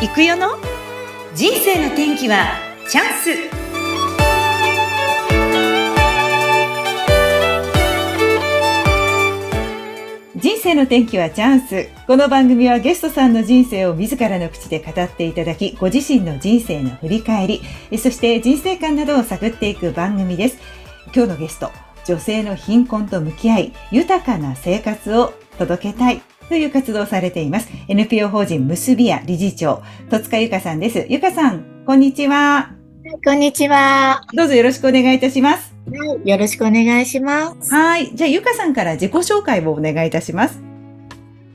[0.00, 0.50] 行くよの？
[1.34, 2.52] 人生の天気は
[2.88, 3.30] チャンス
[10.38, 11.88] 人生の天気はチャンス。
[12.06, 17.62] この番組はゲストさんの人生を自らの口で語っていただき、ご自身の人生の振り返り、
[17.98, 20.58] そして人生観などを探っていく番組です。
[21.12, 21.72] 今日のゲスト、
[22.04, 27.68] 女性の貧困と向き合い、豊かな生活を届けたいという活動をされています。
[27.88, 31.06] NPO 法人結びや理事長、戸塚ゆかさんです。
[31.08, 32.72] ゆかさん、こんにちは。
[33.24, 34.22] こんにちは。
[34.34, 35.74] どうぞよろしくお願いいたします。
[35.90, 37.72] はい、よろしくお願いします。
[37.72, 38.14] はい。
[38.14, 40.60] じゃあ、ゆかさんから自己紹介をお願いいたします。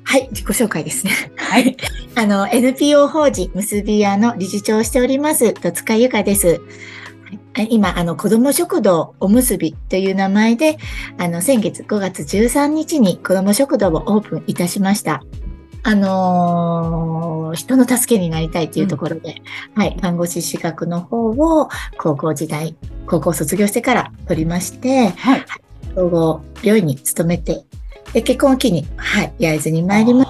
[0.03, 1.11] はい、自己紹介ですね。
[1.37, 1.75] はい。
[2.15, 6.61] あの、NPO 法人結び屋の理事長をしております、戸塚ゆかです。
[7.61, 10.77] 今、あの、子供食堂おむすびという名前で、
[11.17, 15.23] あの、先月5月13日に子供食堂をオープンいたしました。
[15.85, 19.41] あのー、人の助けになりたいというところで、
[19.75, 25.45] うん、はい、看護師資格の方を高校時代、高校卒業してから取りまして、はい、
[25.93, 27.65] 総合病院に勤めて、
[28.13, 30.29] で、結婚を機に、はい、焼津に参ります。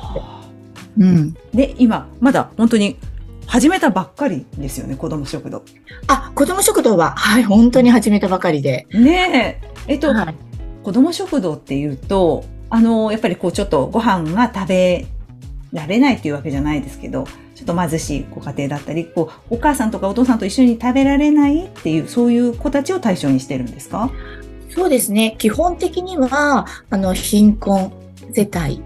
[0.97, 1.33] うん。
[1.53, 2.97] で、今、まだ本当に
[3.47, 5.63] 始めたばっかりですよね、子供食堂。
[6.07, 8.87] あ、子供食堂は、はい、本当に始めたばかりで。
[8.91, 9.93] ねえ。
[9.93, 10.35] えっと、はい、
[10.83, 15.05] 子供食堂っていうと、あの、やっぱりこうちょっとご飯が食べ
[15.71, 24.09] られないっていうわけじゃないですけど、ちょっと貧しいご家庭だったり、こう、お母さんとかお父さんと一緒に食べられないっていう、そういう子たちを対象にしてるんですか？
[24.69, 25.35] そうですね。
[25.37, 27.93] 基本的には、あの、貧困
[28.33, 28.81] 世帯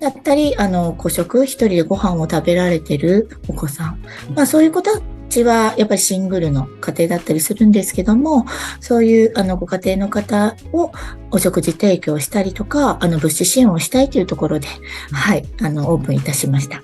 [0.00, 4.02] だったり、あの、孤食、一人でご飯を食べられてるお子さん。
[4.34, 4.90] まあそういう子た
[5.30, 8.44] ちは、やっぱりシングルの家庭だったりするんですけども、
[8.80, 10.92] そういう、あの、ご家庭の方を
[11.30, 14.68] お食事提供したりとか、あの、物資支援をしたいというところで、
[15.12, 16.82] はい、あの、オープンいたしました。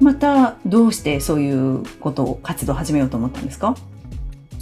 [0.00, 3.76] また、どうしてそういうことを活動を始めようと思ったんですか？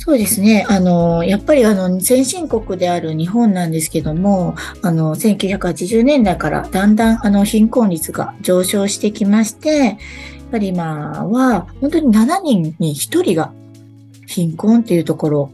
[0.03, 0.65] そうですね。
[0.67, 9.97] あの、やっぱりあの、先進国である日本なんですけども、あの、1980年代からだんだんあの、貧困率が上昇してきまして、やっ
[10.51, 13.53] ぱり今は、本当に7人に1人が
[14.27, 15.51] 貧困っていうところ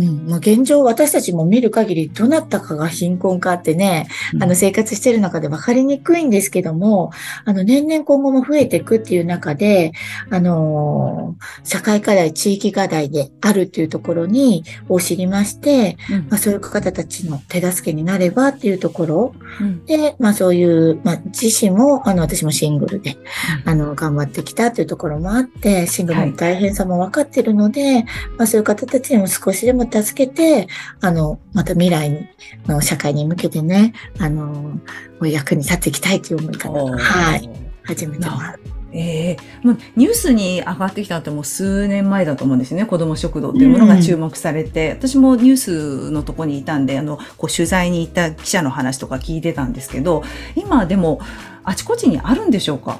[0.00, 4.08] うん、まあ、現状私たちも見る限りどなたかが貧困かってね、
[4.40, 7.12] あの生活してる中で分かりにくいんですけども、
[7.44, 9.92] あの年々今後も増えていくっていう中で、
[10.30, 23.18] あのー、社会課題、地域課題であるっていうところに、を知りまして、うん、まあ、そういう方たちの手助けになればっていうところ、うん、で、まあそういう、まあ自身も、あの私もシングルで、
[23.66, 28.04] あの、頑張ってきたっていうところもあって、シングルの大変さも分かってるので、はい、
[28.38, 30.68] まあそういう方たちにも少しでも助けて、
[31.00, 32.28] あの、また未来に、
[32.66, 34.80] の社会に向けてね、あの、
[35.22, 37.50] 役に立っていきたいという思いから、はい、
[37.84, 38.58] 始めてます。
[38.92, 42.86] ええー、もうニュースに上がってきたってもう数年前だと思うんですよね。
[42.86, 50.24] 子ども食堂っていうものが注目されて、うん、私もニュースのとこにいたんで、あの、こう取材に行った記者の話とか聞いてたんですけど、
[50.56, 51.20] 今でも
[51.62, 52.98] あちこちにあるんでしょうか？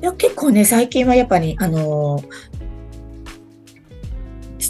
[0.00, 2.22] いや、結構ね、最近はやっぱり、あの、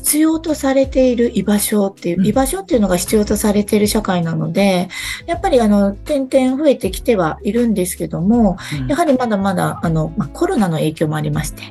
[0.09, 4.89] 必要とされている居場所っていう、居場所っていうのが必要とされている社会なので、
[5.27, 8.57] やっぱりあの、点々増えてきてはいるんですけども、
[8.89, 11.63] やはりまだまだあの、まあ、コロナの影響もありまして、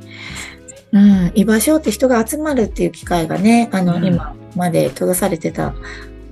[0.92, 5.74] うん、居場所って人が集まるっていう機会がね、あの、今まで閉ざされてた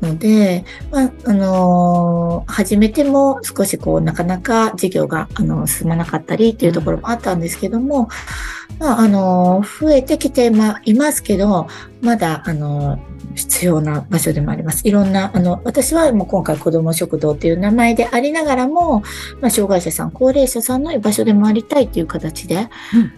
[0.05, 8.09] ので、まあ、あのー、始めても少しこう、なかなか事業が、あの、進まなかったりっていうところもあったんですけども、
[8.79, 11.67] まあ、あのー、増えてきて、まあ、いますけど、
[12.01, 12.99] まだ、あのー、
[13.35, 14.87] 必要な場所でもあります。
[14.87, 19.01] いろんな、あの、私はもう今回子ども食堂っていう名前でありながらも、
[19.41, 23.11] まあ、障害者さん、高齢者さんの居場所でもありたいっていう形で、うん、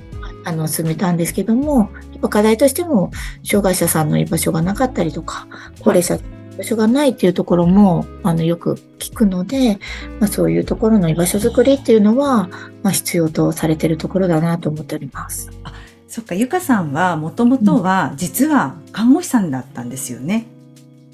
[0.44, 3.12] あの、進めたんですけども、やっぱ課題としても、
[3.44, 5.48] 障害者さんの居場所がなかったりとか、
[5.82, 6.20] 高齢者
[6.58, 9.80] 場所がないっていうところも、あの、よく聞くので、
[10.20, 12.50] まあ、そういうところの居場所づくりっていうのは、
[12.84, 15.52] まあ、必要とされてるところだなと思っております。
[15.64, 15.74] あ、
[16.08, 20.48] そっか、ゆかさんは、もともとは、実は看護師さんだったんですよね。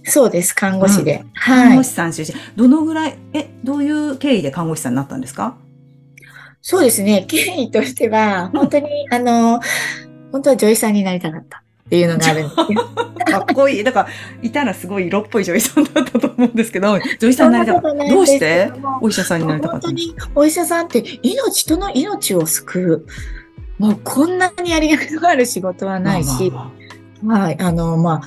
[0.06, 1.24] うん、そうです、看護師で。
[1.24, 2.38] うん、看護師さん出身。
[2.56, 5.56] どのぐらい、え、どういう経緯で看護師さんになったんですか？
[6.62, 9.60] そうですね、経緯としては、本当に、あの、
[10.31, 11.62] 本当は女医さんになりたかった。
[11.85, 12.83] っていうのがあるんですよ。
[13.25, 13.83] かっこいい。
[13.83, 14.09] だから、
[14.41, 18.09] いたらすごい色っぽい女医さんだったと思うんですけど、女医さんになりたかった。
[18.09, 18.71] どうして？
[19.01, 23.06] お医者さんになりたかった本当にお医者さんって命、人の命を救
[23.80, 23.83] う。
[23.83, 26.71] もうこんなにやりがいのある仕事はないし、ま
[27.35, 28.21] あ、まあ、あの、まあ、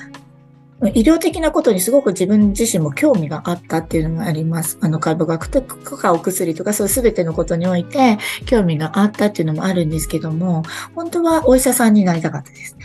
[0.93, 4.77] 医療的なことにすごく自分自身も興味があったっていうのがあります。
[4.81, 10.63] あの、解剖学とかお薬とかそういう全てのことにおいて興味があったっていうのもあるんですけども、
[10.93, 12.77] 本当はお医者さんになりたかったです。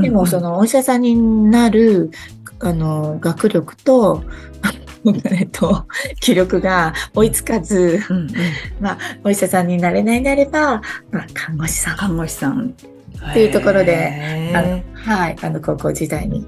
[0.00, 2.12] でも、そのお医者さんになる、
[2.60, 4.22] あの、学力と、
[5.24, 5.86] えっと、
[6.20, 8.30] 気力が追いつかず、うんうん、
[8.80, 11.96] まあ、お医者さんになれないであれば、まあ、看護師さん。
[11.96, 12.74] 看護師さん。
[13.30, 16.46] っていうところで、あのはい、あの高校時代に、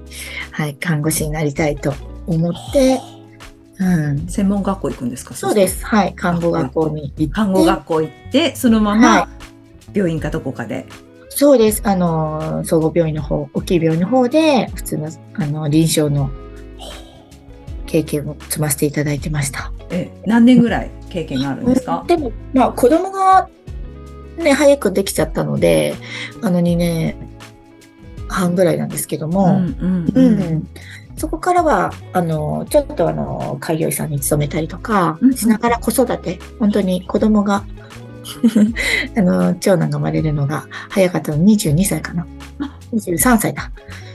[0.51, 1.93] はい、看護師になりたいと
[2.27, 2.99] 思って、
[3.79, 5.33] うん、専門学校行くんですか？
[5.33, 5.85] そうです。
[5.85, 6.13] はい。
[6.13, 7.27] 看護学校に行って。
[7.27, 9.27] 看護学校行って、そのまま
[9.93, 10.75] 病院かどこかで。
[10.75, 10.85] はい、
[11.29, 11.81] そうです。
[11.83, 16.29] あの、総合病院の方、大きい病院の方で、普通の、あの、臨床の
[17.87, 19.71] 経験を積ませていただいてました。
[19.89, 23.47] え、何年ぐらい経験があるんですか、でも、まあ、子供が
[24.37, 25.95] ね、早くできちゃったので、
[26.41, 27.15] あの2年
[28.27, 30.67] 半ぐらいなんですけども、うん、うんうん、
[31.17, 37.63] そこからは、あの、ちょっとあの、開業医さんに勤めたりとか、しながら子育て、本当に子供が
[39.17, 42.25] あの、長男が生まれるのが早かったの22歳かな。
[42.93, 43.71] 23歳だ。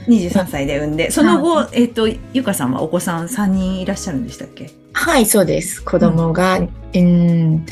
[0.07, 4.71] 23歳で産んで、その後、はい、えっ、ー、と、ゆかさんはお子さん3人いらっしゃるんでしたっけ？
[4.93, 5.83] はい、そうです。
[5.83, 7.65] 子供が、うん、うん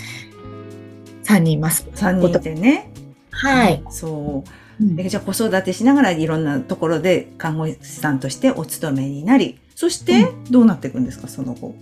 [1.28, 1.88] 3人います。
[1.94, 2.92] 3人でね。
[3.32, 3.84] はい。
[3.90, 4.84] そう。
[4.84, 11.76] うん、じゃあ子育てしながらいろんなところで看護師さんとしてお勤めになり、そしてどうなっていくんですか、その後。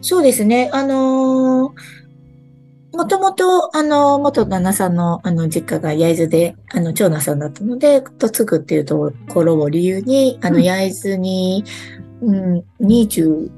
[0.00, 0.70] そうですね。
[0.72, 11.64] あのー、もともと、あの、元旦那さんの、あの、実家が焼津で、あの、長男さんだったので、嫁ぐっていうところを理由に、あの、焼津に、
[12.20, 13.48] うん、21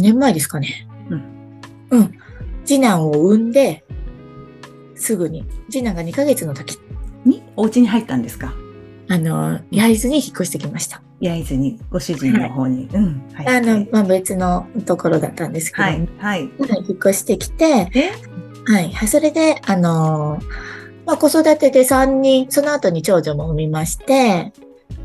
[0.00, 0.88] 年前ですかね。
[1.10, 1.60] うん。
[1.90, 2.18] うん。
[2.64, 3.84] 次男を産んで、
[4.94, 6.78] すぐに、次男が2ヶ月の時
[7.24, 8.54] にお家に入ったんですか？
[9.08, 11.02] あの、焼津に引っ越してきました。
[11.20, 12.88] 焼津に、ご主人の方に。
[12.88, 13.22] はい、うん。
[13.34, 16.08] はい、あの、まあ、別のところだったんですけど、はい。
[16.18, 16.40] はい。
[16.40, 17.90] 引っ越してきて、
[18.66, 19.06] はい。
[19.06, 20.38] それで、あの、
[21.04, 24.52] まあ、子育てで3人、その後に長女も産みまして、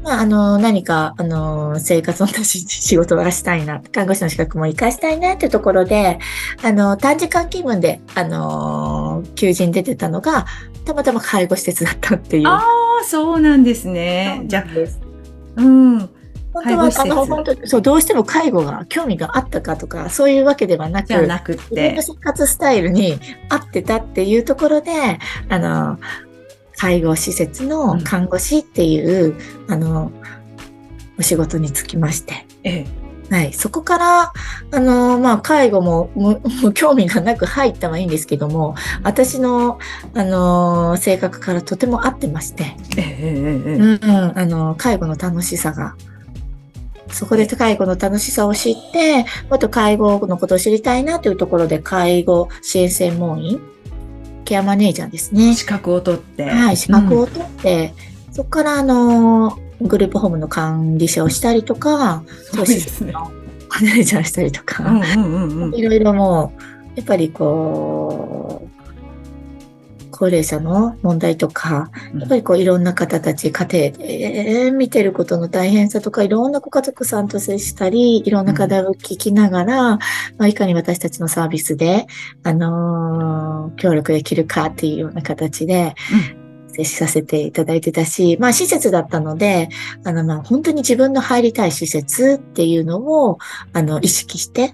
[0.03, 6.19] まあ、あの、何か、あの、生活のし仕事がしたいな、看護師の資格も活かしたいなってところで、
[6.63, 10.45] あの、短時間勤務で、あの、求人出てたのが、
[10.85, 12.47] たまたま介護施設だったっていう。
[12.47, 12.63] あ
[13.01, 14.41] あ、そうなんですね。
[14.45, 16.09] じゃあ、うん。
[16.53, 22.01] 本当は、あの、本当そう、どうしても介護が興味があったかとか、そういうわけではなく、なくて。
[22.01, 23.19] 生活スタイルに
[23.49, 24.91] 合ってたっていうところで、
[25.49, 25.99] あの、
[26.79, 29.35] 介護施設の看護師っていう、
[29.67, 30.11] うん、あの、
[31.19, 32.45] お仕事に就きまして。
[32.63, 32.85] え
[33.29, 33.35] え。
[33.35, 33.53] はい。
[33.53, 34.33] そこから、
[34.71, 36.41] あの、まあ、介護も無
[36.73, 39.77] 興味がなく入ったはいいんですけども、私の、
[40.13, 43.17] あの、性格からとても合ってまして、え
[43.67, 45.95] えうん、あの、介護の楽しさが、
[47.11, 53.59] そこで介護の楽しさを知って、もっと介護のことを知りたいなというところで、介護支援専門員
[54.49, 55.53] ケアマネージャーですね。
[55.53, 56.49] 資格を取って。
[56.49, 57.93] はい、資格を取って、
[58.27, 63.13] うん、そこからあの、グループホームの管理者をしたりとか、そうですね。
[63.13, 63.27] マ
[63.81, 64.83] ネージャーしたりとか、
[65.75, 66.61] いろいろもう、
[66.95, 68.68] やっぱりこう、
[70.19, 71.89] 高齢者の問題とか、
[72.19, 79.99] やっぱりこういろんな方たち、家庭で見てることの大変さとか、いろんなご家族さんと接したり、いろんな課題を聞きながら、ま
[80.39, 82.05] あ、いかに私たちのサービスで、
[82.43, 85.95] あのー、協力できるかっていうような形で、
[86.67, 89.69] 接しさせていただいてたし、まあ施設だったので、
[90.03, 93.37] あのまあ本当に自分の入りたい施設っていうのを、
[93.71, 94.73] あの意識して、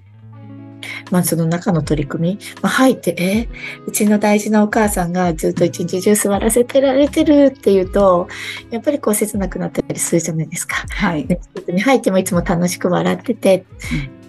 [1.10, 3.48] まあその中の取り組み、まあ、入って、え
[3.86, 8.28] うちの大事なお母さんがずっと一日中座らせてられてるっていうと、
[8.70, 10.84] やっぱりこう切なくなったりするじゃないですか。
[10.90, 11.26] はい。
[11.68, 13.64] に入ってもいつも楽しく笑ってて、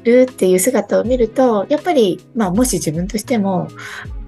[0.04, 3.68] るっていう姿を見ると、やっぱり、まあもし自分としても、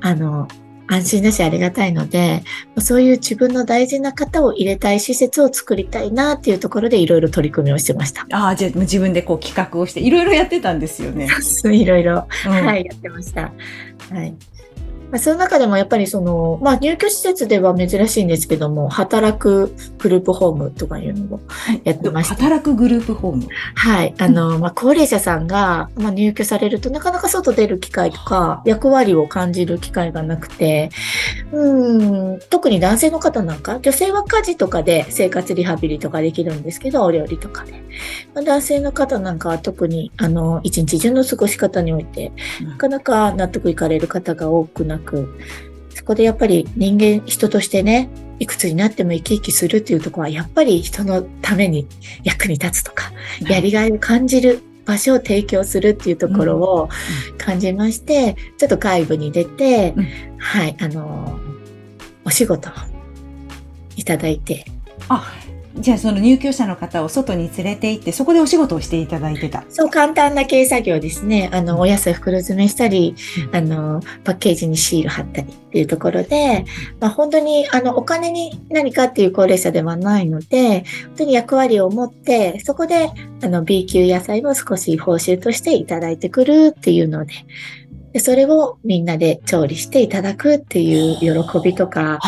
[0.01, 0.47] あの、
[0.89, 2.43] 安心だしありがたいので、
[2.79, 8.25] そういう自分の大事な方を入れたい施設を作りたいなっていうところでいろいろ取り組みをしてました。
[8.31, 11.29] ああ、じゃあ自分でこう企画をしていろいろやってたんですよね。
[11.71, 13.51] いろいろ、うん、はい、やってました。
[14.11, 14.33] はい。
[15.11, 21.39] まあ、その中でもやっぱりその、まあ、入居施設では珍しいんですけども、働くグループホームとかいうのを
[21.83, 22.35] やってました。
[22.35, 24.13] 働くグループホームはい。
[24.19, 30.91] あの、まあ、高齢者さんが、まあ、入居されるとなかなか外出る機会とか、役割を感じる機会がなくて、
[31.51, 37.71] うん、特に男性の方なんか、女性は家事とかで生活リハビリとかできるんですけど、お料理とかで。
[38.35, 45.39] まあ、男性の方なんかは特に、あの、一日中の過ごし方において、なかなか納得いかれる方が多くなく、
[45.89, 51.87] そこでやっぱり人間、人としてね、いくつになっても生き生きするっていうところは、やっぱり人のために
[52.23, 56.89] 役に立つとか、やりがいを感じる場所を提供するっていうところを
[57.37, 60.07] 感じまして、ちょっと外部に出て、うん。
[60.39, 61.39] はい、あの、
[62.25, 62.71] お仕事を
[63.97, 64.65] いただいて、
[65.75, 69.63] じゃあその入居者の方を外に連れて行って、そこでお仕事をしていただいてた。
[69.69, 71.49] そう簡単な経営作業ですね。
[71.53, 73.15] あの、お野菜袋詰めしたり、
[73.47, 76.65] うんあの、パッケージにシール貼ったりっていうところで、
[76.99, 83.11] まあ本当に、あの、お金に何かっていう高齢者ではないので、本当に役割を持って、そこで、
[83.43, 87.33] あの、B 級野菜を少し報酬としていただいてくるっていうので、
[88.13, 92.19] でそれをみんなで調理していただくっていう喜びとか、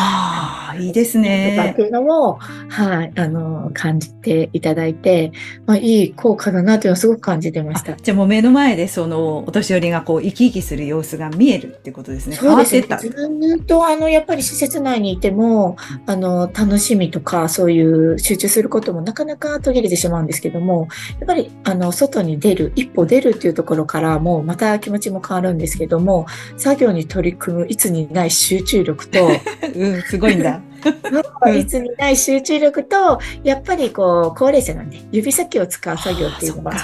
[0.74, 1.82] いいですとかっねて。
[1.82, 5.32] いうのを、はい、あの、感じていただいて、
[5.66, 7.96] まあ、いい効果だなというのをすごく感じてましたあ。
[7.96, 12.36] じゃあもう目の前でそのお年寄りがこう生き生きする様子が見えるってことですね。
[12.36, 12.82] 変そうですね。
[12.98, 15.76] ずっと、あの、やっぱり施設内にいても、
[16.06, 20.88] あの、楽しみとか、そういう集中することもなかなか途切れてしまうんですけども、
[21.20, 26.26] やっぱり、あの、外に出る、一歩出るっていうところから、もうまた気持ちも変わるんですけども、
[26.56, 29.28] 作業に取り組むいつにない集中力と、
[29.74, 30.61] うん、すごいんだ。
[31.46, 31.58] うん。
[31.58, 36.74] いつにない集中力と、やっぱりこう、高齢者なんで、指先を使う作業っていうのは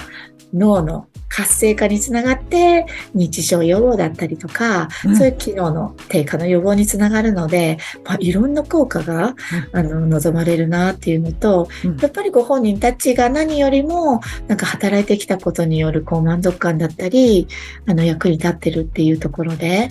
[0.52, 5.16] 脳の活性化につながって、認知症予防だったりとか、うん。
[5.16, 9.34] そういう機能の低下の予防につながるので、まあ、いろんな効果が、
[9.72, 11.96] あの、望まれるなっていうのと、うん。
[11.98, 17.46] やっぱりご本人たちが何よりも、なんか働いてきたことによるこう満足感だったり、
[17.86, 19.90] あの、役に立ってるっていうところで、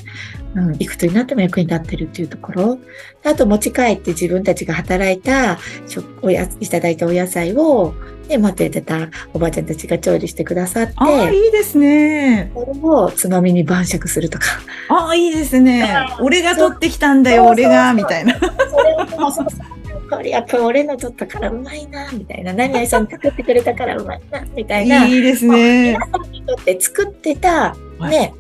[0.56, 2.80] うん、いくつになっても役に立ってるっていうところ。
[3.24, 7.94] あと持ち帰って自分たちが働いた食おやいただいたお野菜を、
[8.28, 10.94] ね、待っててたおばあちゃんたちが調理してくださって、
[11.32, 12.52] いいですね。
[12.54, 14.46] それをつまみに晩酌するとか。
[14.90, 16.08] ああ、いいですね。
[16.20, 18.36] 俺が取ってきたんだよ、俺が、みたいな。
[18.40, 18.46] そ
[18.84, 22.54] れをもうそうそうこれやっぱ俺の取ったからうまいな、みたいな。
[22.54, 25.06] 何々さん作ってくれたからうまいな、みたいな。
[25.06, 26.00] いいですね皆。
[26.00, 28.34] さんにとって作ってた、はい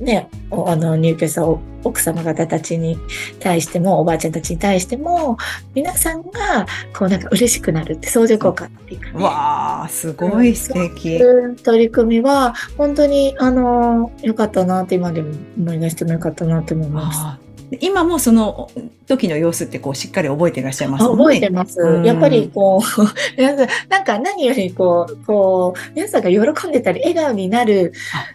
[0.00, 2.98] ね、あの入居者お奥様方たちに
[3.40, 5.36] 対しても、おばあちゃんたちに対しても、
[5.74, 9.24] 皆さんが、こうなんか嬉しくなるって相乗効果っていうかね。
[9.24, 11.16] わあ、すごい素敵。
[11.16, 17.45] うん取り組みは、本当に、あの、良かったなって今でも思い出しても良かったなって思います。
[17.80, 18.70] 今もその
[19.06, 21.10] 時の様子ってこうしっかり覚えていらっしゃいますね。
[21.10, 22.04] 覚えてますうん。
[22.04, 23.02] やっぱりこう、
[23.36, 27.92] 皆さん、なんか何よりこう、こう、皆さんが喜んでたり、笑顔になる、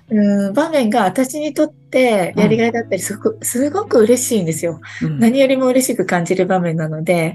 [0.09, 4.79] うん、場面が私にとってやりがいだったり、すごく、すごく嬉しいんですよ。
[5.01, 7.33] うん何よりも嬉しく感じる場面なので、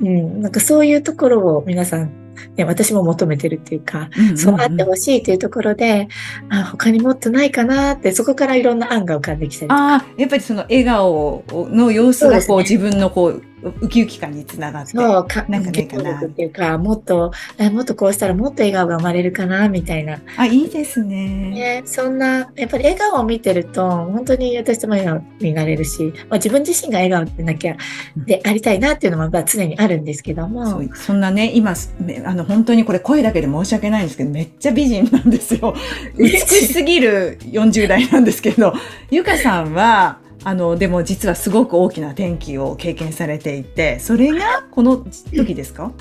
[0.00, 2.21] うん、なんかそういうところを皆さん、
[2.56, 6.08] ね、私も求めてるっていうか、うんうんそうあってほしいというところで、
[6.50, 9.94] あ、他にもっとないかなって、そこからいろんな案が浮かんできたりとか。
[9.94, 13.42] ああ、やっぱりその笑顔の様子がこうそうです自分のこう
[13.80, 14.92] ウキウキ感につながって。
[14.92, 20.20] そう、か、なんかないかなっていうか、もっと、えもっとこうしたらもっと笑顔が生まれるかな、みたいな。
[20.36, 21.50] あ、いいですね。
[21.50, 27.76] ね、そんな、やっぱり笑顔を見てると、本当に私も笑顔になれるし、まあ、自分自身が笑顔でなきゃ、
[28.16, 35.74] でありたいなっていうのもまあ常にあるんですけどそもう、そんなね、今、めあの、本当にこれ声だけで申し訳ないんですけど、めっちゃ美人なんですよ。
[36.16, 38.74] 美しすぎる40代なんですけど、
[39.10, 44.96] ゆかさんは、あの、でも実はすごく大きな転機を経験されていて、それがこの
[45.34, 45.92] 時ですか？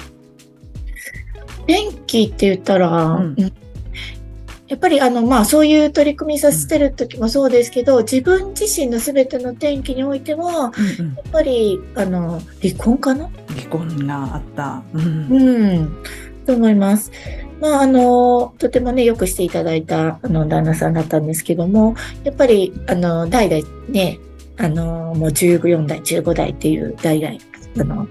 [1.68, 3.36] 元気って言ったら、うん。
[3.38, 3.54] うん。
[4.68, 11.14] やっぱりあの、まあそういう取り組みさせてる時もそうですけど、自分自身の全ての転機においては、うんうん。
[11.16, 13.30] やっぱり、あの、離婚かな？
[13.50, 14.82] 離婚があった。
[14.94, 15.28] うん。
[15.32, 16.04] うん、
[16.46, 17.12] と思います。
[17.60, 21.94] まあ、あの、とてもね、よくしていただいた、あの、旦那さんだったんですけども、
[22.24, 24.18] やっぱり、あの、代々ね、
[24.62, 27.38] あの、もう14代、15代っていう代々、
[27.80, 28.08] あの、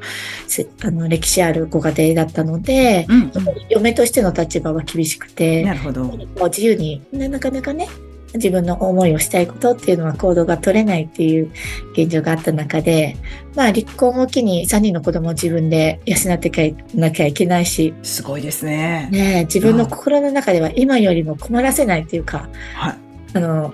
[0.47, 3.33] せあの歴史あるご家庭だったので、うん
[3.69, 6.05] 嫁としての立場は厳しくて、なるほど。
[6.05, 7.87] もう自由にななかなかね、
[8.35, 11.51] 自分の思いをしたいことっていうのは行動が取れないっていう
[11.93, 13.17] 現状があった中で、
[13.55, 19.09] まあ離婚を機に3人の子供を自分で養っていかなきゃいけないし、すごいですね。
[19.13, 22.97] ねえ、自分の心の中では今よりも困らせないっていうか、はい。
[23.35, 23.73] あの、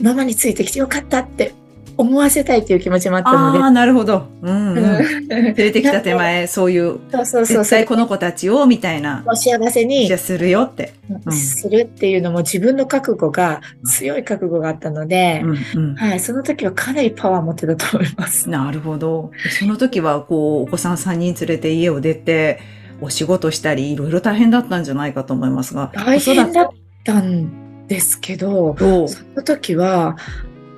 [0.00, 1.52] ママについてきてよかったって
[1.98, 4.28] 思わせたいっていう気持ちもあったのでああ、なるほど。
[4.40, 4.78] うん、うん。
[4.78, 10.94] うん連れてきた手前、そういう、そうそうそう、絶対この子たちを、みたいな、お幸せにじゃあするよって。
[11.24, 18.48] うんするっていうのも自分の覚悟が、強い覚悟があったので、うんうんはい、その時はかなりパワー持ってたと思います。
[18.48, 19.32] なるほど。
[19.58, 22.60] その時は、こう、お子さん3人連れて家を出て、
[23.00, 25.90] お仕事したり、いろいろ大変だったんじゃないかと思いますが。
[25.94, 26.68] 大変だっ
[27.04, 30.16] たんですけど、その時は、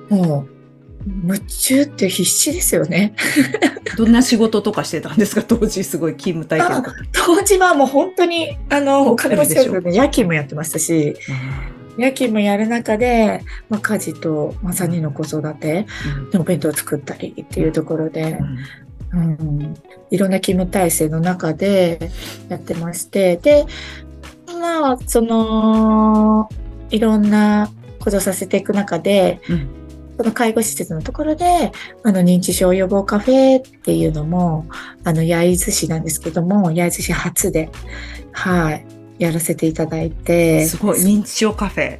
[0.09, 0.50] もう、
[1.05, 3.13] 夢中って必死ですよね。
[3.97, 5.43] どんな仕事とかしてたんですか？
[5.43, 6.93] 当時すごい勤務体験。
[7.11, 11.15] 当時はもう本当に、あの、お金持ちだけどね、夜勤もやってましたし、
[11.97, 15.85] 夜勤もやる中で、まあ、家事と、まあ、3人の子育て、
[16.33, 18.39] うん、お弁当を作ったりっていうところで、
[19.13, 19.73] うん、うん、
[20.09, 22.11] いろんな勤務体制の中で
[22.47, 23.65] やってまして、で、
[24.59, 26.49] まあ、その、
[26.91, 29.80] いろんなことさせていく中で、うん
[30.17, 31.71] その介護施設のところで、
[32.03, 34.65] あの、認知症予防カフェっていうのも、
[35.03, 37.69] あの、焼津市なんですけども、焼津市初で、
[38.31, 38.85] はい、
[39.19, 40.65] やらせていただいて。
[40.65, 41.99] すごい、認知症カフェ。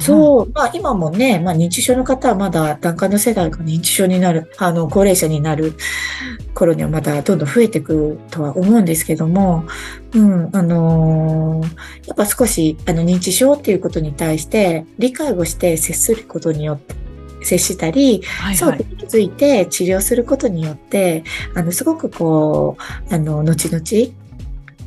[0.00, 5.74] そう、まあ今もね、まあ認知症の方はまだ段階の世代が認知症になる、あの、高齢者になる
[6.54, 9.64] 頃にはまだどんどん増えていくとは思うんですけども、
[10.14, 16.94] うん、あのー、やっぱ少し、あの、認知症っていうことに対して理解をして接することによって、
[17.42, 22.76] 接したり、はいはい、そう気づいて治療することによって、あの、すごくこ
[23.10, 24.12] う、あの、後々、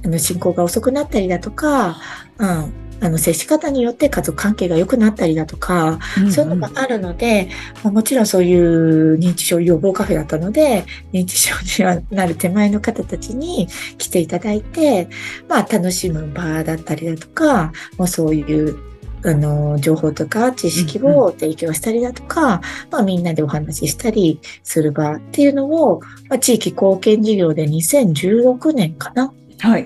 [0.05, 1.97] あの、進行が遅くなったりだとか、
[2.37, 7.49] うん、あの、接し方によって家族関係が良くなったりだとか、うんうん、そういうのがあるので、
[7.83, 11.53] まあ、もちろんそういう認知症予防カフェだったので、認知症
[11.85, 13.67] になる手前の方たちに
[13.97, 15.09] 来ていただいて、
[15.49, 18.77] まあ、楽しむ場だったりだとか、もうそういう
[19.25, 22.61] あの、情報とか知識を提供したりだとか、
[22.91, 29.85] まあみんなでお話ししたりする場っていうのを、まあ、地域貢献事業で2016年かなはい。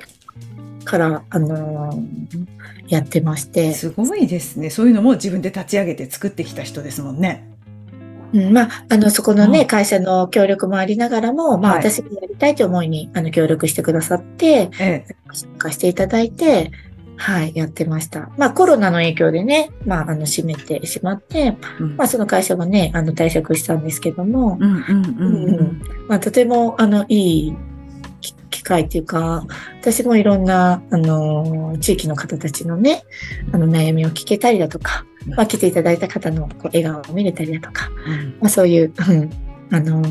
[0.84, 2.46] から、あのー、
[2.88, 3.74] やってまして。
[3.74, 4.70] すごいですね。
[4.70, 7.48] そういうのも自分で立ち上げて作ってきた人ですもんね。
[8.34, 16.72] うん、まあ、あの、そこのね、会社の協力もありながらも、まあ、私がやりたいという思いに、あの、協力してくださって、ええ、参加していただいて、
[17.18, 18.30] はい、やってました。
[18.38, 24.58] まあコロナの影響でね、まああの閉めてしまって、うん、まあその会社もね、あの退職したんですけども、
[26.08, 27.58] まあとてもあのいい
[28.50, 29.46] 機会っていうか、
[29.82, 33.04] 私もいろんな、あの、地域の方たちのね、
[33.52, 35.06] あの悩みを聞けたりだとか、
[35.36, 39.30] まあ来ていただいた方のこう笑顔を見れたりだとか、うん、まあそういう、うん、
[39.72, 40.04] あの、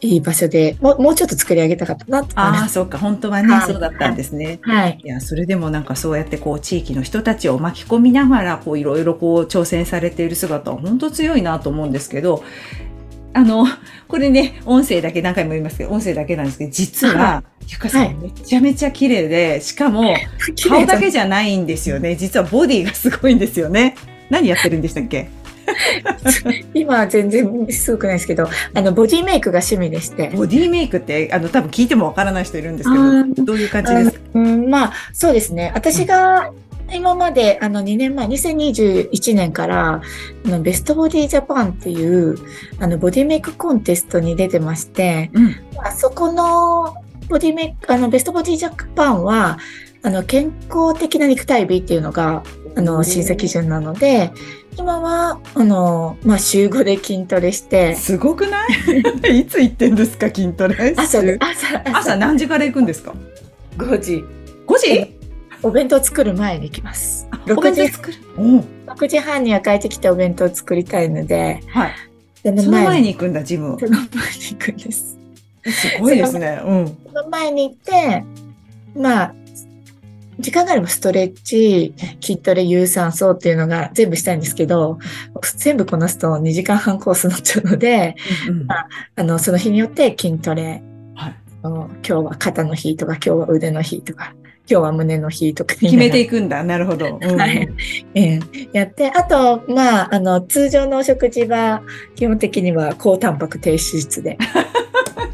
[0.00, 4.60] いい場所でもうもうちょっと作り上げたかったなああ、そうか、本当はね、はい、そうだったんですね。
[4.62, 5.00] はい。
[5.02, 12.44] いや、それでもなんかそうやってこう、地域の人たちを巻き込みながら、こう、いろいろこう、挑戦されている姿は本当強いなと思うんですけど、
[13.34, 13.66] あの、
[14.08, 20.14] これね、音声だけ何回も言いますけど、音声だけなんですけど、実は、ゆかさんめちゃめちゃ綺麗で、しかも、
[20.68, 22.16] 顔だけじゃないんですよね。
[22.16, 23.94] 実はボディがすごいんですよね。
[24.30, 25.28] 何やってるんでしたっけ？
[26.74, 30.30] 今は全然すごくないですけど、あの、ボディメイクが趣味でして。
[30.34, 34.18] ボディメイクって、あの、多分聞いてもわからない人いるんですけど、どういう感じですか？
[34.34, 35.72] うん、まあ、そうですね。
[35.74, 36.50] 私が、
[36.90, 40.00] 今まで、あの、2年前、2021年から、
[40.46, 42.36] あの、ベストボディジャパンっていう、
[42.80, 45.44] あの、ボディメイクコンテストに出てまして、うん、
[45.76, 46.94] まあ、そこの、
[47.28, 49.58] ボディメイク、あの、ベストボディジャパンは、
[50.02, 52.42] あの、健康的な肉体美っていうのが、
[52.76, 54.30] あの、審査基準なので、
[54.76, 57.96] 今は、あの、まあ、週5で筋トレして。
[57.96, 58.64] すごくな
[59.26, 59.40] い？
[59.40, 60.94] いつ行ってんですか、筋トレ？
[60.96, 63.12] 朝、朝、朝何時から行くんですか
[63.76, 64.24] ?5 時。
[64.66, 65.14] 5時？
[65.62, 67.26] お弁当作る前に行きます。
[67.46, 67.88] 6時？
[67.88, 68.18] 作る。
[68.86, 71.60] 6時半には帰ってきてお弁当作りたいので。
[71.68, 71.92] はい。
[72.44, 73.76] その前に行くんだ、ジム。
[73.80, 75.18] その前に行くんです。
[75.66, 76.60] すごいですね。
[76.64, 76.96] うん。
[77.04, 78.24] その前に行って、
[78.96, 79.34] まあ、
[80.38, 84.98] 時間があればストレッチ、筋トレ、有酸素っていうのが全部したいんですけど、
[85.56, 88.14] 全部こなすと2時間半コースになっちゃうので、
[88.48, 90.82] うんうん、まあ、あの、その日によって筋トレ、
[91.14, 94.34] はい、今日は肩の日とか、今日は腕の日とか、
[94.70, 96.62] 今日は胸の日とか決めていくんだ。
[96.62, 97.18] なるほど。
[97.20, 97.68] うん、はい。
[98.14, 101.82] えー、やって、あと、まあ、あの、通常のお食事は、
[102.14, 104.38] 基本的には高タンパク低脂質で。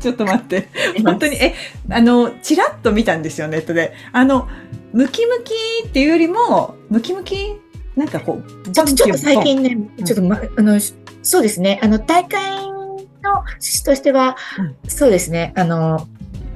[0.05, 0.69] ちょっと待って。
[1.03, 1.55] 本当に、え、
[1.89, 3.95] あの、ちらっと見たんですよ、ネットで。
[4.13, 4.47] あの、
[4.93, 7.59] ムキムキっていうよりも、ムキムキ
[7.97, 10.79] なんかこう、ちょっと、ちょっと最近ね、ちょっと、ま、あの、
[11.23, 12.97] そうですね、あの、大会の
[13.39, 16.07] 趣旨としては、うん、そうですね、あの、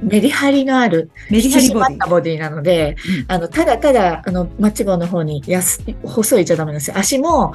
[0.03, 2.09] メリハリのある、メリハリボディ。
[2.09, 6.97] ボディなので、うん、あの、ただただ、あの、マッチ棒の方にやす、細いじゃダメなんですよ。
[6.99, 7.53] 足も、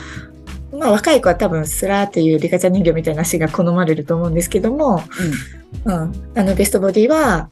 [0.78, 5.02] まあ、若い子は多分、スラーというリカちゃん人形みたいな足が好まれると思うんですけども、
[5.84, 7.50] うん、うん、あの、ベストボディは、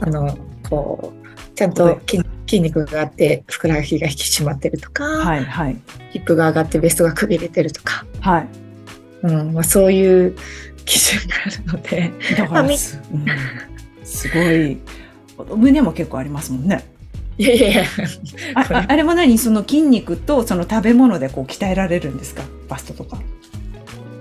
[0.00, 0.36] あの、
[0.68, 5.76] こう、ちゃんと筋筋肉があってふくらはぎが引き締まってるとか、はいはい、
[6.10, 8.48] ヒップが上がってベストがくびれてるとか、はい。
[9.22, 9.52] うん。
[9.54, 10.36] まあ、そういう
[10.84, 12.12] 基準があるので。
[12.36, 13.26] だから、まあ、す, うん、
[14.04, 14.78] すごい
[15.56, 16.84] 胸も結構ありますもんね。
[17.38, 17.84] いやいやいや。
[18.54, 19.38] ああれも何？
[19.38, 22.42] その筋肉とその食べ物でこう鍛えられるんですか？
[22.68, 23.20] バストとか。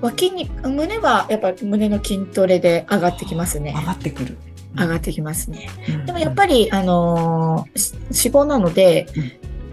[0.01, 3.73] まあ、筋肉、胸はやっぱ胸の筋トレで上がってきますね。
[3.77, 4.37] 上がってくる。
[4.77, 5.69] 上がってきますね。
[5.87, 6.05] うん。
[6.05, 7.93] でもやっぱり、あのーし
[8.27, 9.05] 脂肪なので、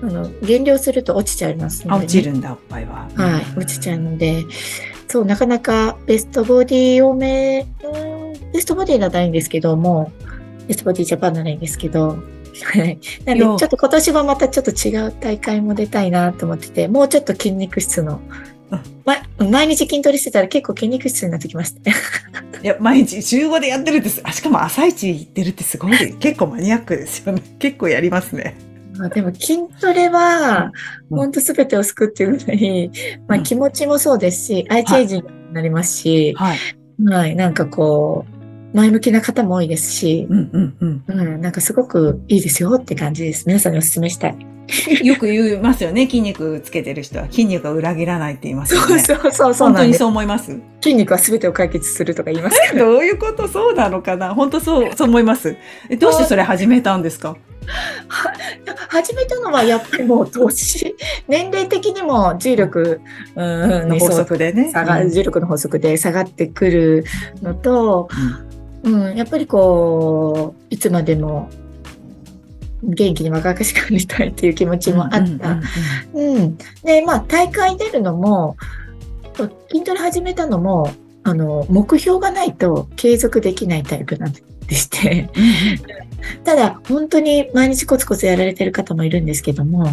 [0.02, 3.08] あの減量すると落ちちゃいますのあ、で、落ちるんだ、おっぱいは。
[3.14, 4.44] はい、落ちちゃうので、
[5.08, 10.12] そう、なかなかベストボディ多め、うんベストボディならないんですけども、
[10.68, 12.18] ベストボディジャパンならいいんですけど、
[12.64, 12.98] はい。
[13.24, 18.20] なんで、ちょっと今年はまたちょっと違う大会も出たいなと思ってて、もうちょっと筋肉質の
[18.70, 19.16] うん、ま、
[19.50, 21.96] 毎日筋トレしてたら結構筋肉質になってきましたね。
[22.62, 27.42] いや、毎日週5でやってるってす、あ、しかも朝一行ってるってすごい、結構マニアックですよね。
[27.58, 28.56] 結構やりますね。
[28.96, 30.70] まあでも筋トレは、
[31.10, 32.90] うん本当すべてを救うっていうぐらい、
[33.26, 36.58] まあうん気持ちもそうですし、アイチエイジになりますし、はい。
[37.06, 38.39] はい、なんかこう、
[38.72, 41.04] 前向きな方も多いですし、うんうんうん。
[41.06, 43.44] うん、なんかすごくいいですよって感じです。
[43.46, 44.36] 皆さんにお勧めしたい。
[45.02, 46.04] よく言いますよね。
[46.06, 49.00] 筋肉つけてる人は筋肉が裏切らないって言いますよね。
[49.00, 49.94] そうそうそうそう本当に。
[49.94, 50.56] そう思います。
[50.80, 52.86] 筋肉はすべてを解決するとか言いますけど。
[52.94, 53.48] どういうこと？
[53.48, 54.32] そうなのかな？
[54.34, 55.56] 本当そう、そう思います。
[55.88, 57.30] えどうしてそれ始めたんですか？
[57.30, 58.32] は
[58.88, 60.96] 始めたのはやっぱりもう年、
[61.28, 63.00] 年齢的にも重力、
[63.36, 63.40] う
[63.84, 64.72] ん、の法則でね。
[65.12, 67.04] 重力の法則で下がってくる
[67.42, 68.49] のと、うん、
[69.14, 71.50] やっぱりこう、いつまでも
[72.82, 75.18] 元気に若々しくありたいっていう気持ちもあった。
[75.18, 75.36] うんうん
[76.14, 76.58] うんうん。
[76.84, 78.56] で、まあ、大会出るのも、
[79.70, 84.42] 筋トレ始めたのも、あの、目標がないと継続できないタイプなんで
[84.74, 85.28] して、
[86.44, 89.84] ただ、本当に毎日コツコツやられてる方もいるんですけども、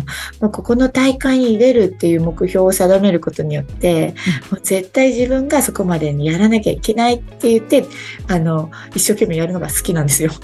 [0.42, 4.14] もうここの大会に出るっていう目標を定めることによって、
[4.52, 7.86] もう絶対自分がそこまでにやらなきゃいけないって言って、
[8.28, 10.32] あの、一生懸命やるのが好きなんですよ。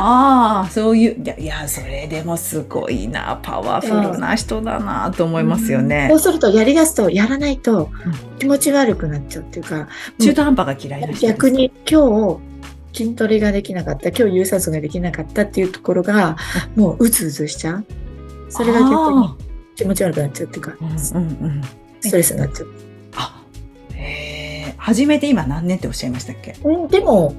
[0.00, 6.18] ああ、そういう、いや、それでもすごいな、パワフルな人だなと思いますよねそう。
[6.20, 9.88] すると、やり出すと、やらないとうん気持ち悪くなっちゃうっていうか、
[10.20, 11.26] 中途半端が嫌いな人です。
[11.26, 12.38] 逆に今日
[12.98, 16.36] 筋トレができなかった今日有酸素ができなかったっていうところが
[16.74, 17.84] もううずうずしちゃう。
[18.50, 19.36] それが逆にあ
[19.76, 21.62] 気持ち悪くなっちゃうっていうかーうんうんうん。
[22.00, 22.68] ストレスになっちゃう、
[23.16, 23.42] あ、
[23.94, 24.74] へえ。
[24.76, 26.54] 初めて今何年っておっしゃいましたっけ？
[26.64, 27.36] うん、でも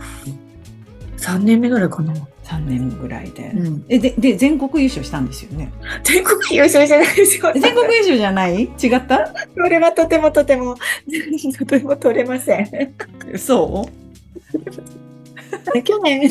[1.18, 3.52] 3年目ぐらいかな、?3 年ぐらいで。
[3.56, 5.72] うん、え、で、で、全国優勝したんですよね？
[6.04, 7.52] 全国優勝じゃないですよ。
[7.54, 8.64] 全国優勝じゃない？
[8.64, 9.34] 違った？
[9.56, 10.76] それはとてもとても。
[11.58, 12.68] とても取れません。
[13.38, 13.90] そ
[15.84, 16.30] 去年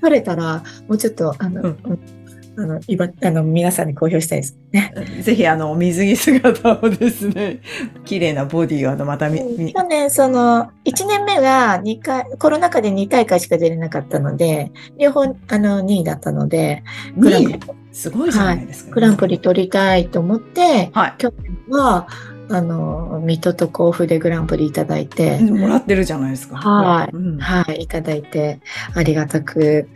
[0.00, 1.78] 取れたらもうちょっとあの、うん。
[1.84, 2.16] うん
[2.58, 4.92] あの今あの皆さんに公表したいですね。
[4.96, 7.60] う ぜひ、あの、水着姿をですね、
[8.04, 16.82] 綺麗なボディを、あの、またみ、み去年、その、1年目が2回、コロナ禍で2大会しか出れなかったので、両方、あの、2位だったので、
[17.18, 21.14] グランプリに、すごいじゃないですか、グランプリ取りたいと思って、はい。
[21.18, 22.08] 去年は、
[22.48, 26.56] あの、水戸と甲府でグランプリいただいて、もらってるじゃないですか。
[26.56, 27.10] はい。
[27.12, 27.38] うん。
[27.38, 28.60] はい、いただいて、
[28.94, 29.88] ありがたく、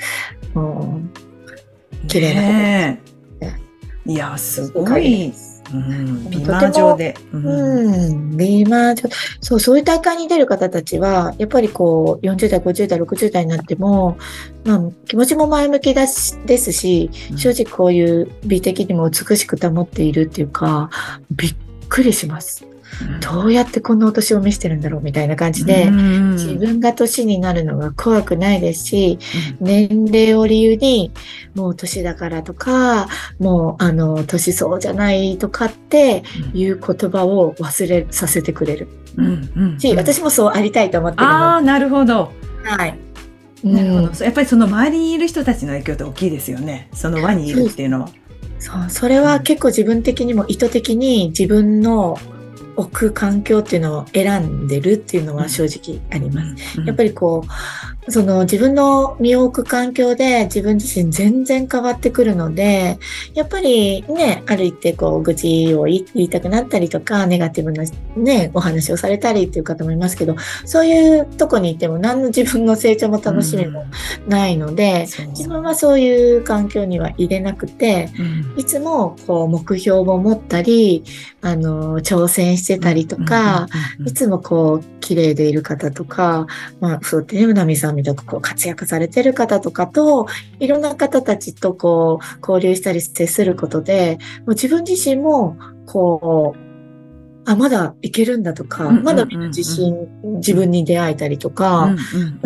[0.55, 1.01] も
[2.09, 3.01] 綺麗なね
[3.41, 3.47] え。
[4.07, 5.33] えいや、すう、ごい
[5.73, 7.15] うん、とても美魔女で。
[7.33, 7.47] うん。
[7.47, 8.95] うん、ビーマ
[9.41, 14.19] そう、そういう大会に出る方たちは、やっぱりこう、40代、50代、60代になっても、
[14.65, 20.91] まあ、気持ちも前向きだしですし、正直こういう美的にも美しく保っているっていうか、
[21.31, 21.55] びっ
[21.91, 22.65] くりします。
[23.21, 29.19] どうやってこんなお年を召してるんだろうみたいな感じで、うん自分が年になるのが怖くないですし、
[29.61, 31.13] 年齢を理由に、
[31.55, 36.23] もう年だからとか、もう、あの、年そうじゃないとかって
[36.53, 42.33] いう言葉を忘れさせてくれるうんうんし、私もそうありたいと思ってるのああ、なるほど。
[42.65, 42.71] で。
[42.71, 42.99] はい。
[43.63, 44.25] なるほど。
[44.25, 46.89] やっぱりその周りにいる人たちの影響って大きいですよね。
[46.93, 48.09] その輪にいるっていうのは。
[48.61, 52.17] そう、それは結構自分的にも意図的に自分の
[52.77, 56.81] 置く環境っていうのを選んでるっていうのは正直あります。
[56.81, 57.49] やっぱり、りこう、
[58.11, 62.99] その自分の身を置く環境で自分自身全然変わってくるので、
[63.35, 67.85] やっぱりね、歩いてこう愚痴を言いたくなったりとか、ネガティブな
[68.17, 73.85] ね、お話をされたりっていう方もいますけど、そういうとこにいても何の自分の成長も楽しみも
[74.29, 78.61] ないので、そう自分はそういう環境には入れなくて、うん。
[78.61, 81.05] いつもこう目標を持ったり、
[81.43, 83.69] あの、挑戦してたりとか、、
[83.99, 86.47] うんいつもこう、綺麗でいる方とか、
[86.81, 90.27] まあ、そうやってね、うなみさんみたくこう活躍されてる方とかと、
[90.59, 96.70] いろんな方たちとこう、交流したり接することで、もう自分自身も、こう、
[97.51, 101.97] あ、まだいけるんだとか、まだ自信、自分に出会えたりとか、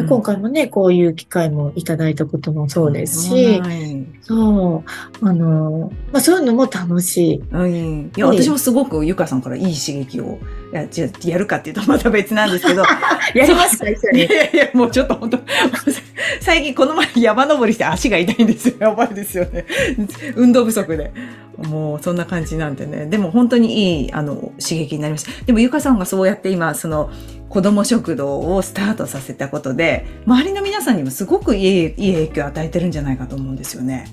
[0.08, 3.62] 今回もね、こういう機会もいただいたこともそうですし、
[4.22, 4.82] そ
[5.20, 7.42] う、あの、まあそういうのも楽しい。
[7.50, 10.38] うん、いや、私もすごくゆかさんからいい刺激を、
[10.72, 12.82] いや、じゃやるかっていうとまた別なんですけど。
[13.34, 14.20] やりますか一緒に。
[14.20, 15.38] いやいや、もうちょっと本当
[16.40, 18.74] 最近この前山登りして足が痛いんですよ。
[18.78, 19.66] やばいですよね。
[20.34, 21.12] 運動不足で。
[21.58, 23.06] もうそんな感じなんでね。
[23.06, 25.44] でも本当にいい、あの、刺激になりました。
[25.44, 27.10] でもゆかさんがそうやって今、その、
[27.48, 34.06] 子供食堂をスタートさせたことで、周りの皆さんにもすごくいいいい影響を与えてるんじゃないかと思うんですよね。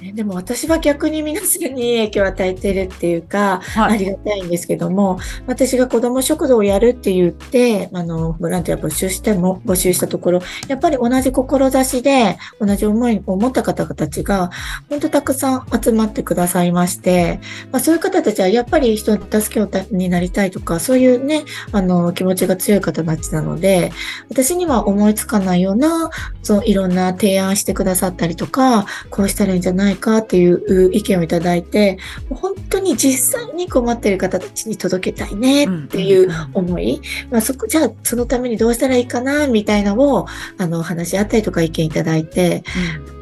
[0.00, 14.50] でも私は逆に皆さんに影響を与えてるっていうか、はい、ありがたいんですけども、私が子ども食堂をやるって言って、あの、ボランティア募集しても、募集したところ、やっぱり同じ志で、同じ思いを持った方々たちが、
[14.88, 23.92] 本当たくさん集まってくださいまして、まあ、そういう方たちはやっぱり人の助けをになりたいとか、そういうね、あの、気持ちが強い方たちなので、
[24.30, 26.10] 私には思いつかないような、
[26.42, 31.98] そう、いろんな提案してくださったりとか、こうしたらいいんじゃないないかっていう意見をいただいて、
[32.30, 37.00] 本当に実際に困っている方たちに届けたいねっていう思い、
[37.30, 40.26] まあ、そこ、じゃあそのためにどうしたらいいかなみたいなのを、
[40.58, 42.62] あの、話し合ったりとか意見いただいて、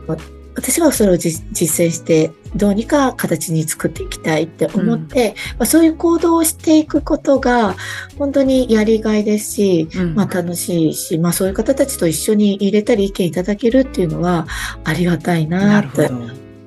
[0.09, 0.17] うん、
[0.55, 7.77] 私はそれを実践して、どうにか形に作っていきたいって思って、うん、まあ、そういう行動をしていくことが、
[8.19, 14.47] 本当にやりがいですし、うん、まあ楽しいし、まあそういう方たちと一緒に入れたり意見いただけるっていうのは
[14.85, 16.11] ありがたいなって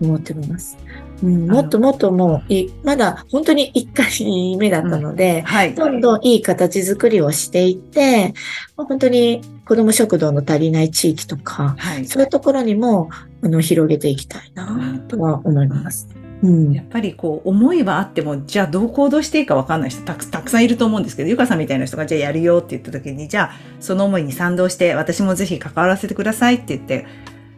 [0.02, 0.78] 思っております。
[1.24, 8.34] うん、もっともっともうい、まだ本当に1回目だったので、うんはい、どんどんいい形作りをしていって、
[8.76, 13.10] 本当に子ども食堂の足りない地域とか、はい、そういうところにも
[13.44, 16.10] あの広げていきたいなとは思います。
[16.44, 27.06] うん、やっぱりこう思いはあってもじゃあどう行動していいか分かんない人たくたくさんいると思うんですけどゆかさんみたいな人がじゃあやるよって言った時にじゃあその思いに賛同して私もぜひ関わらせてくださいって言って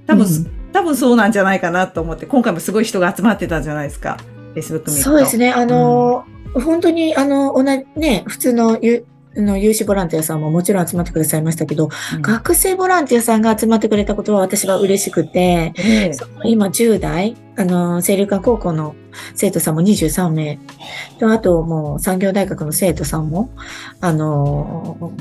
[0.05, 4.17] 多分、うん多分そうなんじゃないかなと思って、今回もすごい人が集まってたじゃないですか。
[4.55, 4.89] Facebook。
[4.89, 5.53] そうですね。
[5.53, 9.05] あの、うん、本当に、あの、同じ、ね、普通のゆ
[9.35, 18.95] の有志ボランティアさんももちろん集まってくださいましたけど、うん、学生ボランティアさんが集まってくれたことは私は嬉しくて、えー、今10代、あの、清流館高校の
[19.35, 20.59] 生徒さんも23名、
[21.19, 23.49] とあともう産業大学の生徒さんも、
[24.01, 25.13] あの、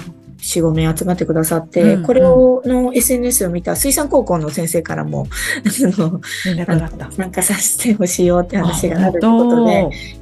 [0.43, 5.27] 4、5名集まってくださって、うんうん、これをの SNS を見た水産高校の先生からも、
[6.67, 9.73] あの、参加させてほしいよって話があるということで、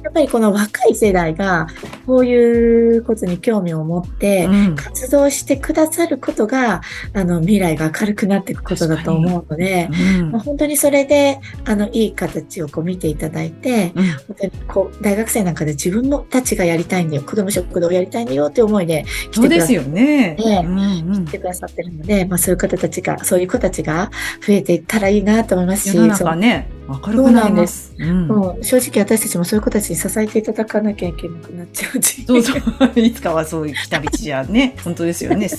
[0.03, 1.67] やっぱりこの若い世代が、
[2.05, 6.81] こういうことに興味を持って、活動してくださることが、
[7.13, 20.10] うん、あの、未来が明るくなっていくことだと思うので、うん、まあ、本当にそれで、あの、いい形をこう見ていただいて、うん、本当にこう、大学生なんかで自分のたちがやりたいんだよ、子供食堂をやりたいんだよって思いで来てくださそうですよね。
[20.11, 20.37] ね、
[21.25, 24.11] 来てくださってるので、まあ、そういう方たちが、そういう子たちが
[24.45, 27.93] 増えていったらいいなと思いますし、世の中ね、明るくなります。
[27.97, 32.23] うん、もう正直私たちもそういう子たちに支えていただかなきゃいけなくなっちゃうし。
[32.25, 32.99] そうそう。
[32.99, 35.49] いつかはそういう来た道じゃね、本当ですよね。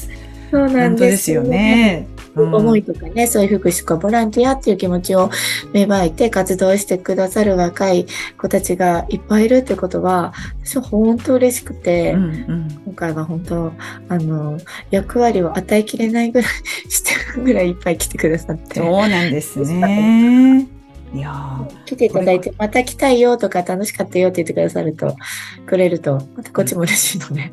[0.53, 2.07] そうなんですよね。
[2.35, 5.31] うん、思いとかね、そういう福祉かボランティアっていう気持ちを
[5.73, 13.73] 芽生えて活動してくださる若い子たちがいっぱいいるってことは、私は本当嬉しくて、うんうん、今回は本当、
[14.11, 14.59] あの、
[14.91, 16.51] 役割を与えきれないぐらい
[16.91, 18.81] してるぐらいいっぱい来てくださって。
[18.81, 20.69] そうなんですね。
[21.15, 25.17] いや来ていただいて、また来たいよとか楽しかったよって言ってくださると、
[25.65, 27.53] くれると、またこっちも嬉しいので、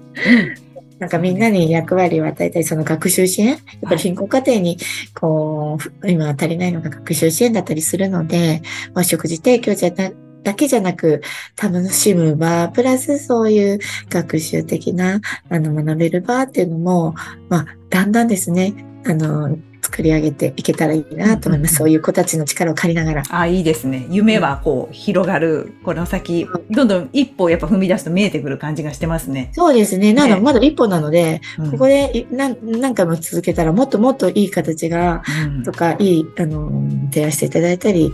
[0.60, 0.69] うん
[1.00, 4.78] なんかみんなに役割を与えたり、その学習支援、やっぱり貧困家庭に、
[5.20, 8.62] こう、今足りないのが学習支援だったりするので、
[8.94, 10.12] まあ、食事提供じゃな
[10.44, 11.22] だけじゃなく、
[11.62, 17.16] 楽しむ場、プラスそういう学習的な、あの、学べる場っていうのも、
[17.50, 18.74] まあ、だんだんですね、
[19.06, 19.58] あの、
[20.00, 21.72] 作り上げていけたらいいなと思います。
[21.72, 23.24] うんうん、そういう子たちの力を借りながら。
[23.30, 24.08] あ、いいですね。
[24.10, 25.74] 夢はこう、広がる。
[25.84, 29.52] この先、どんどん一歩やっぱ踏み出すと見えてくる感じがしてますね。
[29.54, 30.14] そうですね。
[30.14, 36.72] なの、まだ一歩なので、うん、ここで何何回も続けたらもっともっといい形が、うん、とか、いい、あの、
[37.12, 38.14] 提案していただいたり、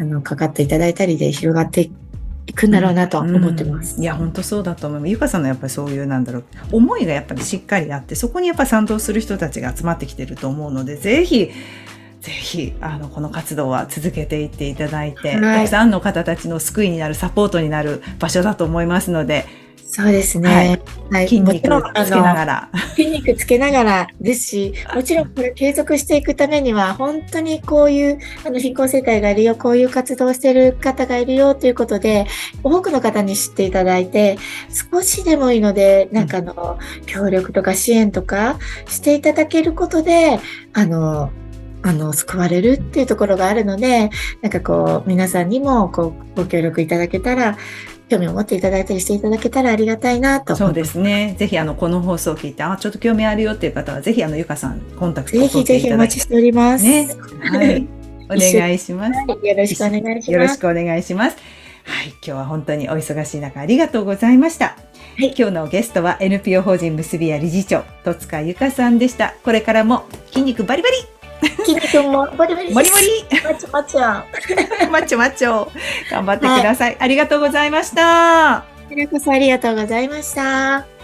[0.00, 1.90] あの、かかっていただいたりで広がって
[2.46, 3.96] いくんだろうなと思ってます。
[3.96, 5.10] うん、いや、本当そうだと思います。
[5.10, 11.50] ゆかさんのやっぱりそういう、なんだろう、思いがやっぱりしっかりあって、そこにやっぱり賛同する人たちが集まってきてると思うので、ぜひ、
[12.20, 19.44] ぜひ、あの、この活動は続けていっていただいて、はい、たくさんの方たちの救いになる、サポートになる場所だと思いますので、
[19.94, 20.80] そうですね。
[21.10, 21.28] はい。
[21.28, 22.70] 筋肉つけながら。
[22.96, 32.26] 筋肉つけながらですし、もちろんこれ継続していくためには、本当にこういう、あの、貧困世帯がいるよ、こういう活動をしている方がいるよということで、
[32.64, 34.38] 多くの方に知っていただいて、
[34.92, 40.40] 少しでもいいので、なんかあの、協力とか支援とかしていただけることで、
[40.72, 41.30] あの、
[41.82, 47.58] あの、救われるっていうところがあるので、なんかこう、皆さんにも、こう、ご協力いただけたら、
[48.12, 50.54] 興味を持っていただいたりしていただけたらありがたいなと。
[50.54, 51.34] そうですね。
[51.38, 55.72] ぜひあのこの放送を聞いて、あちょっと興味あるよっていう方はぜひあのゆかさんコンタクトを取っていただいて。
[55.72, 56.84] ぜひぜひお待ちしております。
[56.84, 57.08] ね。
[57.40, 57.88] はい。
[58.24, 60.32] お願いします、よろしくお願いします。
[60.32, 61.36] よろしくお願いします。
[61.84, 64.76] はい、今日は本当にお忙しい中ありがとうございました。
[65.16, 69.34] はい、今日のゲストは NPO 法人結びや理事長戸塚ゆかさんでした。
[69.42, 71.21] これからも筋肉バリバリ
[71.64, 75.68] 筋肉もバリバリバリバリマッチョマッチョマッチョマッチョ。
[76.10, 78.64] 頑張ってください、はい、ありがとうございました。
[78.88, 81.01] こちらこそありがとうございました。